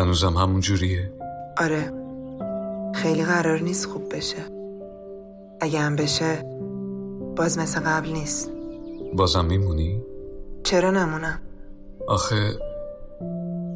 هنوزم 0.00 0.36
همون 0.36 0.60
جوریه؟ 0.60 1.12
آره. 1.58 1.92
خیلی 2.94 3.24
قرار 3.24 3.60
نیست 3.60 3.86
خوب 3.86 4.16
بشه. 4.16 4.44
اگه 5.60 5.78
هم 5.78 5.96
بشه 5.96 6.42
باز 7.36 7.58
مثل 7.58 7.80
قبل 7.80 8.08
نیست. 8.08 8.50
بازم 9.16 9.44
میمونی؟ 9.44 10.02
چرا 10.64 10.90
نمونم؟ 10.90 11.40
آخه 12.08 12.58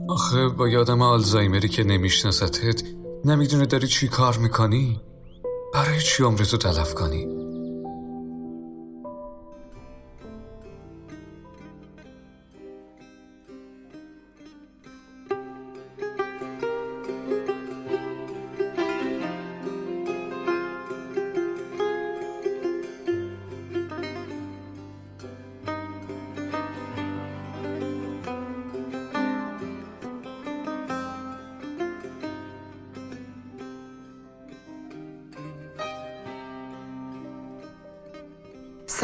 آخه 0.08 0.48
با 0.48 0.68
یادم 0.68 1.02
آلزایمری 1.02 1.68
که 1.68 1.84
نمیشناستت 1.84 2.82
نمی‌دونه 3.24 3.66
داری 3.66 3.86
چی 3.86 4.08
کار 4.08 4.38
می‌کنی؟ 4.38 5.00
برای 5.74 6.00
چی 6.00 6.22
عمرتو 6.22 6.56
تلف 6.56 6.94
کنی؟ 6.94 7.43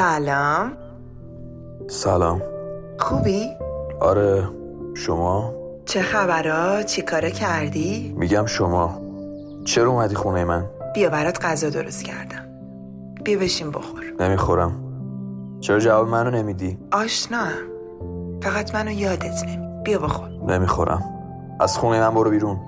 سلام. 0.01 0.73
سلام. 1.89 2.43
خوبی؟ 2.99 3.51
آره 4.01 4.49
شما؟ 4.95 5.55
چه 5.85 6.03
خبرها؟ 6.03 6.83
چی 6.83 7.03
کاره 7.03 7.31
کردی؟ 7.31 8.15
میگم 8.17 8.47
شما. 8.47 9.01
چرا 9.65 9.91
اومدی 9.91 10.15
خونه 10.15 10.45
من؟ 10.45 10.67
بیا 10.95 11.11
برات 11.11 11.45
غذا 11.45 11.71
درست 11.71 12.05
کردم. 12.05 12.49
بیا 13.25 13.39
بشین 13.39 13.71
بخور. 13.71 14.05
نمی‌خورم. 14.21 14.73
چرا 15.61 15.79
جواب 15.79 16.09
منو 16.09 16.31
نمیدی؟ 16.31 16.79
آشنا 16.93 17.47
فقط 18.43 18.75
منو 18.75 18.91
یادت 18.91 19.45
نمی 19.45 19.83
بیا 19.85 19.99
بخور. 19.99 20.29
نمی‌خورم. 20.29 21.03
از 21.61 21.79
خونه 21.79 22.01
من 22.01 22.15
برو 22.15 22.31
بیرون. 22.31 22.61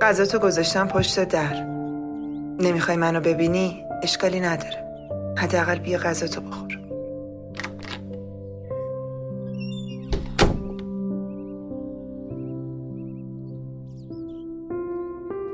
غذا 0.00 0.26
تو 0.26 0.38
گذاشتم 0.38 0.88
پشت 0.88 1.24
در. 1.24 1.64
نمی‌خوای 2.60 2.96
منو 2.96 3.20
ببینی؟ 3.20 3.84
اشکالی 4.02 4.40
نداره. 4.40 4.84
حداقل 5.38 5.78
بیا 5.78 5.98
غذا 5.98 6.26
تو 6.26 6.40
بخور. 6.40 6.80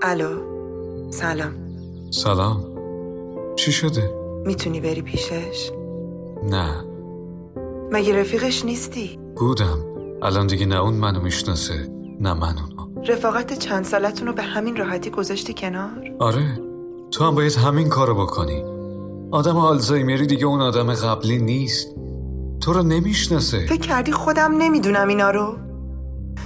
الو 0.02 0.40
سلام. 1.10 1.52
سلام. 2.10 2.64
چی 3.56 3.72
شده؟ 3.72 4.10
می‌تونی 4.46 4.80
بری 4.80 5.02
پیشش؟ 5.02 5.70
نه. 6.50 6.84
مگه 7.92 8.20
رفیقش 8.20 8.64
نیستی؟ 8.64 9.18
بودم. 9.36 9.78
الان 10.22 10.46
دیگه 10.46 10.66
نه 10.66 10.80
اون 10.80 10.94
منو 10.94 11.20
می‌شناسه 11.20 11.88
نه 12.20 12.34
من 12.34 12.54
رفاقت 13.08 13.58
چند 13.58 13.84
سالتون 13.84 14.26
رو 14.26 14.32
به 14.34 14.42
همین 14.42 14.76
راحتی 14.76 15.10
گذاشتی 15.10 15.54
کنار؟ 15.54 16.10
آره 16.18 16.58
تو 17.10 17.24
هم 17.24 17.34
باید 17.34 17.52
همین 17.52 17.88
کارو 17.88 18.14
بکنی 18.14 18.64
آدم 19.30 19.56
آلزایمری 19.56 20.26
دیگه 20.26 20.46
اون 20.46 20.60
آدم 20.60 20.94
قبلی 20.94 21.38
نیست 21.38 21.94
تو 22.60 22.72
رو 22.72 22.82
نمی‌شناسه 22.82 23.66
فکر 23.66 23.80
کردی 23.80 24.12
خودم 24.12 24.54
نمی‌دونم 24.58 25.08
اینا 25.08 25.30
رو؟ 25.30 25.56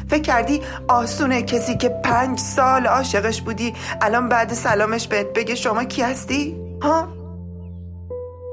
فکر 0.09 0.22
کردی 0.22 0.60
آسونه 0.88 1.43
کسی 1.43 1.76
که 1.76 1.88
پنج 1.88 2.38
سال 2.38 2.87
عاشقش 2.87 3.42
بودی 3.42 3.75
الان 4.00 4.28
بعد 4.28 4.53
سلامش 4.53 5.09
بهت 5.09 5.32
بگه 5.32 5.54
شما 5.54 5.84
کی 5.84 6.03
هستی؟ 6.03 6.56
ها؟ 6.82 7.09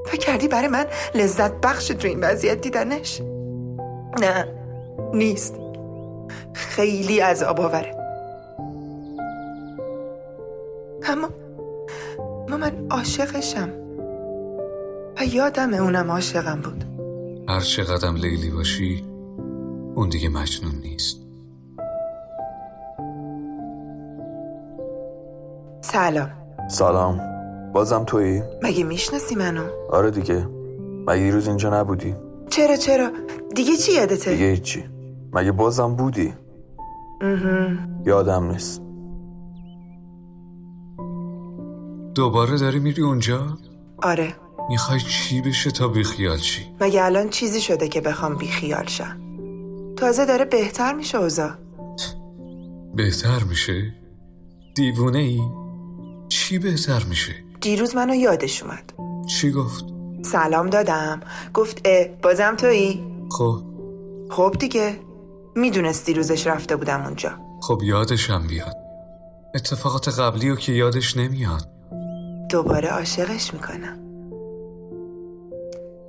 فکر 0.06 0.20
کردی 0.20 0.48
برای 0.48 0.68
من 0.68 0.86
لذت 1.14 1.60
بخش 1.60 1.88
تو 1.88 2.08
این 2.08 2.20
وضعیت 2.20 2.60
دیدنش؟ 2.60 3.22
نه 4.20 4.48
نیست 5.14 5.54
خیلی 6.54 7.20
از 7.20 7.42
آوره 7.42 7.97
اما 11.08 11.28
اما 12.48 12.56
من 12.56 12.72
عاشقشم. 12.90 13.68
و 15.20 15.24
یادم 15.24 15.74
اونم 15.74 16.10
عاشقم 16.10 16.60
بود. 16.60 16.84
هر 17.48 17.60
چقدرم 17.60 18.16
لیلی 18.16 18.50
باشی 18.50 19.04
اون 19.94 20.08
دیگه 20.08 20.28
مجنون 20.28 20.74
نیست. 20.74 21.16
سلام. 25.80 26.30
سلام. 26.70 27.20
بازم 27.72 28.04
تویی؟ 28.04 28.42
مگه 28.62 28.84
می‌شناسی 28.84 29.34
منو؟ 29.34 29.62
آره 29.90 30.10
دیگه. 30.10 30.46
مگه 31.06 31.22
دیروز 31.22 31.48
اینجا 31.48 31.80
نبودی؟ 31.80 32.14
چرا 32.50 32.76
چرا؟ 32.76 33.10
دیگه 33.54 33.76
چی 33.76 33.92
یادته؟ 33.92 34.30
دیگه 34.30 34.50
هیچی. 34.50 34.84
مگه 35.32 35.52
بازم 35.52 35.94
بودی؟ 35.94 36.34
یادم 38.06 38.50
نیست. 38.50 38.87
دوباره 42.14 42.58
داری 42.58 42.78
میری 42.78 43.02
اونجا؟ 43.02 43.58
آره 44.02 44.34
می‌خوای 44.68 45.00
چی 45.00 45.40
بشه 45.40 45.70
تا 45.70 45.88
بیخیال 45.88 46.38
چی؟ 46.38 46.66
مگه 46.80 47.04
الان 47.04 47.28
چیزی 47.28 47.60
شده 47.60 47.88
که 47.88 48.00
بخوام 48.00 48.36
بیخیال 48.36 48.86
شم 48.86 49.20
تازه 49.96 50.26
داره 50.26 50.44
بهتر 50.44 50.94
میشه 50.94 51.18
اوضاع 51.18 51.50
بهتر 52.94 53.44
میشه؟ 53.44 53.94
دیوونه 54.74 55.18
ای؟ 55.18 55.42
چی 56.28 56.58
بهتر 56.58 57.04
میشه؟ 57.04 57.34
دیروز 57.60 57.96
منو 57.96 58.14
یادش 58.14 58.62
اومد 58.62 58.92
چی 59.26 59.50
گفت؟ 59.50 59.84
سلام 60.22 60.66
دادم 60.70 61.20
گفت 61.54 61.80
اه 61.84 62.08
بازم 62.22 62.56
تویی؟ 62.56 63.04
خب 63.30 63.62
خب 64.30 64.54
دیگه 64.58 65.00
می‌دونست 65.56 66.06
دیروزش 66.06 66.46
رفته 66.46 66.76
بودم 66.76 67.04
اونجا 67.04 67.30
خب 67.62 67.80
یادشم 67.82 68.46
بیاد 68.46 68.87
اتفاقات 69.54 70.08
قبلی 70.08 70.50
رو 70.50 70.56
که 70.56 70.72
یادش 70.72 71.16
نمیاد. 71.16 71.62
دوباره 72.50 72.88
عاشقش 72.88 73.54
می‌کنم. 73.54 73.98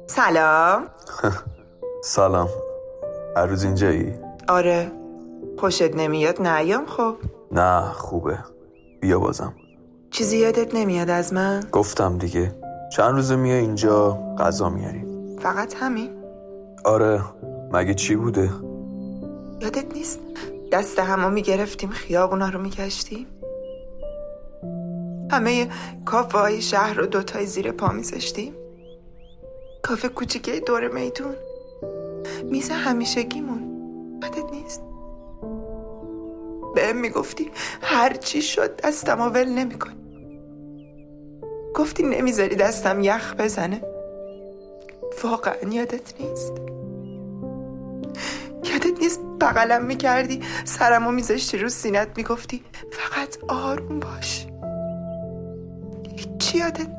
سلام. 0.08 0.84
سلام. 2.04 2.50
هر 3.38 3.46
روز 3.46 3.64
اینجایی؟ 3.64 4.14
آره. 4.48 4.92
خوشت 5.58 5.96
نمیاد؟ 5.96 6.42
نیام 6.42 6.86
خب 6.86 7.16
نه 7.52 7.82
خوبه. 7.82 8.38
بیا 9.02 9.20
بازم. 9.20 9.54
چیزی 10.12 10.38
یادت 10.38 10.76
نمیاد 10.76 11.10
از 11.10 11.34
من؟ 11.34 11.64
گفتم 11.72 12.18
دیگه. 12.18 12.56
چند 12.92 13.16
روزه 13.16 13.36
میای 13.36 13.60
اینجا؟ 13.60 14.20
غذا 14.40 14.70
میاری. 14.70 15.06
فقط 15.42 15.76
همین. 15.76 16.10
آره. 16.86 17.22
مگه 17.72 17.94
چی 17.94 18.16
بوده؟ 18.16 18.50
یادت 19.62 19.94
نیست؟ 19.94 20.20
دست 20.72 21.00
همو 21.00 21.30
می‌گرفتیم 21.30 21.90
خیابونا 21.90 22.50
رو 22.50 22.62
میگشتیم 22.62 23.28
همه 25.32 25.70
کافه 26.06 26.38
های 26.38 26.62
شهر 26.62 26.94
رو 26.94 27.06
دوتای 27.06 27.46
زیر 27.46 27.72
پا 27.72 27.88
میذاشتیم 27.88 28.54
کافه 29.84 30.10
کوچیکه 30.10 30.60
دور 30.60 30.88
میدون. 30.88 31.36
میز 32.44 32.70
همیشگیمون. 32.70 33.70
یادت 34.24 34.52
نیست. 34.54 34.82
بهم 36.76 36.98
می‌گفتی 36.98 37.52
هر 37.82 38.14
چی 38.14 38.42
شد 38.42 38.76
دستم 38.76 39.32
ول 39.34 39.50
نمی‌کنی 39.50 39.96
گفتی 41.76 42.04
نمی‌ذاری 42.04 42.56
دستم 42.56 43.04
یخ 43.04 43.36
بزنه. 43.36 43.82
واقعا 45.24 45.70
یادت 45.72 46.22
نیست. 46.22 46.54
یادت 48.86 49.02
نیست 49.02 49.20
بغلم 49.42 49.86
می‌کردی؟ 49.86 50.42
سرمو 50.66 51.12
میذاشتی 51.12 51.58
رو 51.58 51.70
سینت 51.70 52.08
می‌گفتی 52.18 52.64
فقط 52.92 53.38
آروم 53.48 54.00
باش. 54.00 54.48
هیچی 56.18 56.58
یادت 56.58 56.99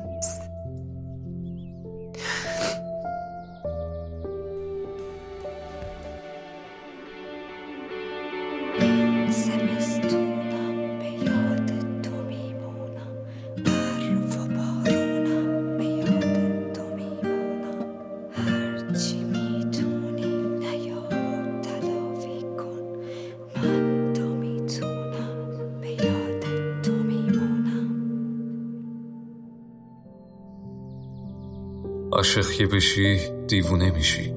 عاشق 32.13 32.49
که 32.49 32.67
بشی 32.67 33.19
دیوونه 33.47 33.91
میشی. 33.91 34.35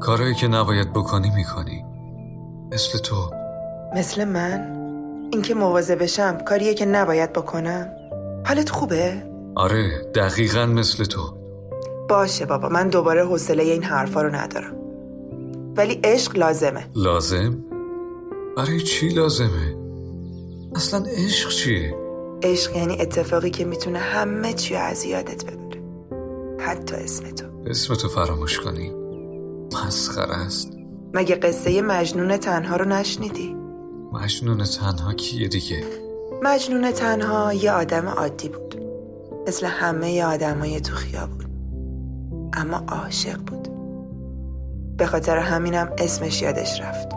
کارایی 0.00 0.34
که 0.34 0.48
نباید 0.48 0.92
بکنی 0.92 1.30
می‌کنی. 1.36 1.84
مثل 2.72 2.98
تو. 2.98 3.30
مثل 3.96 4.24
من؟ 4.24 4.78
اینکه 5.32 5.54
مواظب 5.54 6.02
بشم 6.02 6.38
کاریه 6.38 6.74
که 6.74 6.84
نباید 6.84 7.32
بکنم؟ 7.32 7.88
حالت 8.46 8.70
خوبه؟ 8.70 9.22
آره 9.54 10.10
دقیقا 10.14 10.66
مثل 10.66 11.04
تو. 11.04 11.20
باشه 12.08 12.46
بابا 12.46 12.68
من 12.68 12.88
دوباره 12.88 13.26
حوصله 13.26 13.62
این 13.62 13.82
حرفا 13.82 14.22
رو 14.22 14.34
ندارم. 14.34 14.76
ولی 15.76 16.00
عشق 16.04 16.36
لازمه. 16.36 16.86
لازم؟ 16.96 17.58
برای 18.56 18.80
چی 18.80 19.08
لازمه؟ 19.08 19.76
اصلا 20.76 21.04
عشق 21.06 21.50
چیه؟ 21.50 21.94
عشق 22.42 22.76
یعنی 22.76 23.00
اتفاقی 23.00 23.50
که 23.50 23.64
می‌تونه 23.64 23.98
همه 23.98 24.52
چی 24.52 24.76
از 24.76 25.04
یادت 25.04 25.44
ببره. 25.44 25.67
حتی 26.68 26.94
اسم 26.94 27.30
تو. 27.30 27.46
اسم 27.66 27.94
تو 27.94 28.08
فراموش 28.08 28.60
کنی. 28.60 28.92
مسخره 29.86 30.34
است. 30.34 30.72
مگه 31.14 31.34
قصه 31.34 31.82
مجنون 31.82 32.36
تنها 32.36 32.76
رو 32.76 32.84
نشنیدی؟ 32.84 33.56
مجنون 34.12 34.64
تنها 34.64 35.12
کیه 35.12 35.48
دیگه؟ 35.48 35.84
مجنون 36.42 36.92
تنها 36.92 37.52
یه 37.52 37.72
آدم 37.72 38.08
عادی 38.08 38.48
بود. 38.48 38.82
مثل 39.48 39.66
همه 39.66 40.24
آدمای 40.24 40.80
تو 40.80 40.94
خیابون. 40.94 41.44
اما 42.52 42.76
عاشق 42.88 43.38
بود. 43.38 43.68
به 44.96 45.06
خاطر 45.06 45.38
همینم 45.38 45.92
اسمش 45.98 46.42
یادش 46.42 46.80
رفت. 46.80 47.08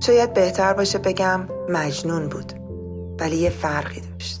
شاید 0.00 0.34
بهتر 0.34 0.72
باشه 0.72 0.98
بگم 0.98 1.48
مجنون 1.68 2.28
بود. 2.28 2.52
ولی 3.20 3.36
یه 3.36 3.50
فرقی 3.50 4.00
داشت. 4.00 4.40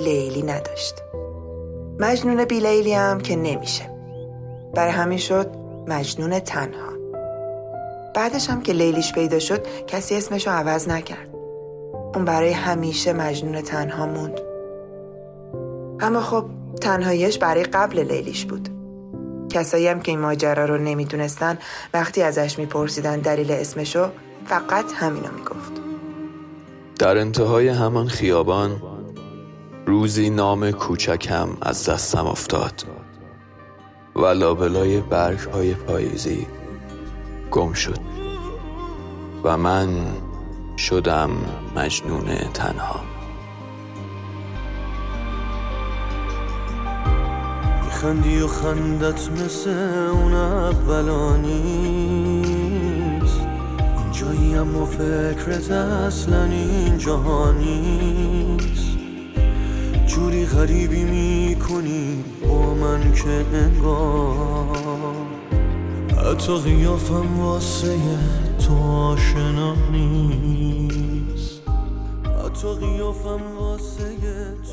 لیلی 0.00 0.42
نداشت. 0.42 0.94
مجنون 2.00 2.44
بی 2.44 2.60
لیلی 2.60 2.92
هم 2.92 3.20
که 3.20 3.36
نمیشه. 3.36 3.90
برای 4.74 4.92
همین 4.92 5.18
شد 5.18 5.50
مجنون 5.88 6.38
تنها. 6.38 6.92
بعدش 8.14 8.50
هم 8.50 8.60
که 8.60 8.72
لیلیش 8.72 9.12
پیدا 9.12 9.38
شد 9.38 9.66
کسی 9.86 10.14
اسمش 10.14 10.46
رو 10.46 10.52
عوض 10.52 10.88
نکرد. 10.88 11.28
اون 12.14 12.24
برای 12.24 12.50
همیشه 12.50 13.12
مجنون 13.12 13.60
تنها 13.60 14.06
موند. 14.06 14.40
اما 16.00 16.20
خب 16.20 16.44
تنهاییش 16.80 17.38
برای 17.38 17.62
قبل 17.62 17.98
لیلیش 17.98 18.44
بود. 18.44 18.68
کسایی 19.50 19.88
هم 19.88 20.00
که 20.00 20.12
این 20.12 20.20
ماجرا 20.20 20.64
رو 20.64 20.78
نمی‌دونستن 20.78 21.58
وقتی 21.94 22.22
ازش 22.22 22.58
میپرسیدن 22.58 23.20
دلیل 23.20 23.52
اسمشو 23.52 24.08
فقط 24.46 24.92
همینو 24.94 25.28
می‌گفت. 25.38 25.72
در 26.98 27.18
انتهای 27.18 27.68
همان 27.68 28.08
خیابان 28.08 28.82
روزی 29.90 30.30
نام 30.30 30.70
کوچکم 30.70 31.48
از 31.62 31.88
دستم 31.88 32.26
افتاد 32.26 32.84
و 34.16 34.26
لابلای 34.26 35.00
برگ 35.00 35.38
های 35.38 35.74
پاییزی 35.74 36.46
گم 37.50 37.72
شد 37.72 37.98
و 39.44 39.56
من 39.56 39.88
شدم 40.76 41.30
مجنون 41.76 42.26
تنها. 42.54 43.00
میخندی 47.84 48.40
و 48.40 48.46
خندت 48.46 49.30
مثل 49.30 49.70
اون 50.12 50.34
اولا 50.34 51.36
نیست. 51.36 52.60
اینجایی 53.98 54.54
اما 54.54 54.86
فکرت 54.86 55.70
اصلا 55.70 56.44
اینجا 56.44 57.52
نیست. 57.52 58.89
جوری 60.20 60.46
غریبی 60.46 61.04
می‌کنی 61.04 62.24
با 62.48 62.74
من 62.74 63.12
که 63.12 63.44
انگار؟ 63.54 65.16
حتی 66.10 66.58
قیافم 66.58 67.40
واسه 67.40 67.98
تو 68.66 68.74
آشنا 68.82 69.74
نیست. 69.92 71.62
حتی 72.44 72.74
قیافم 72.74 73.40
واسه 73.58 74.16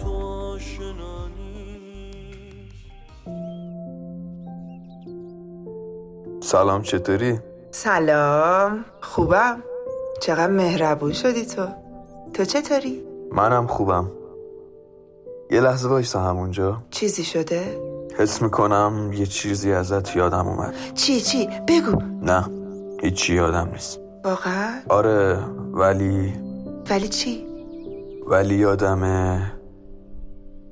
تو 0.01 0.09
آشنا 0.11 1.27
نیست. 1.27 2.87
سلام 6.41 6.81
چطوری؟ 6.81 7.39
سلام. 7.71 8.85
خوبم. 9.01 9.63
چقدر 10.21 10.51
مهربون 10.51 11.13
شدی 11.13 11.45
تو. 11.45 11.67
تو 12.33 12.45
چطوری؟ 12.45 13.03
منم 13.31 13.67
خوبم. 13.67 14.11
یه 15.51 15.59
لحظه 15.61 15.87
وایسا 15.89 16.21
همونجا 16.21 16.83
چیزی 16.91 17.23
شده؟ 17.23 17.77
حس 18.17 18.41
می‌کنم 18.41 19.11
یه 19.13 19.25
چیزی 19.25 19.73
ازت 19.73 20.15
یادم 20.15 20.47
اومد 20.47 20.73
چی 20.95 21.21
چی؟ 21.21 21.49
بگو 21.67 22.01
نه 22.21 22.45
هیچی 23.01 23.35
یادم 23.35 23.69
نیست 23.73 23.99
واقعا؟ 24.25 24.79
آره 24.89 25.39
ولی 25.73 26.33
ولی 26.89 27.07
چی؟ 27.07 27.45
ولی 28.27 28.55
یادمه 28.55 29.51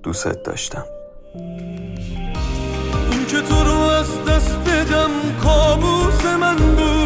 دوست 0.03 0.27
داشتم 0.27 0.85
این 3.11 3.25
که 3.27 3.41
تو 3.41 3.63
رو 3.63 3.77
از 3.79 4.25
دست 4.25 4.57
بدم 4.57 5.09
کابوس 5.43 6.25
من 6.25 6.55
بود 6.55 7.04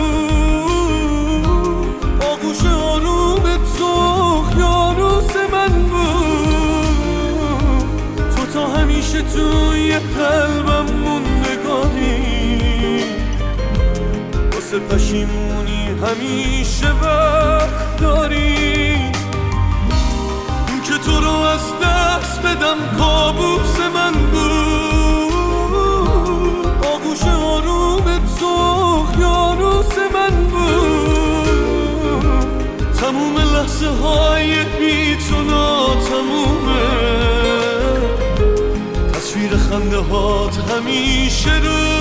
واسه 14.80 14.96
پشیمونی 14.96 15.88
همیشه 15.88 16.92
وقت 16.92 17.98
داری. 17.98 18.96
که 20.88 20.98
تو 21.06 21.22
رو 21.22 21.32
از 21.32 21.62
دست 21.84 22.42
بدم 22.42 22.98
کابوس 22.98 23.80
من 23.94 24.12
بود. 24.32 25.30
آغوش 26.86 27.24
آروم 27.24 28.20
تو 28.40 29.06
یاروس 29.20 29.98
من 30.14 30.36
بود. 30.46 32.26
تموم 33.02 33.38
لحظه 33.38 33.88
های 33.88 34.64
بی 34.64 35.16
تو 35.16 35.40
تصویر 39.14 39.58
خنده 39.58 39.98
هات 39.98 40.58
همیشه 40.58 41.56
رو 41.60 41.99